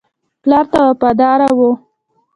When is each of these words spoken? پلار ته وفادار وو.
پلار 0.41 0.65
ته 0.71 0.79
وفادار 0.87 1.39
وو. 1.57 1.69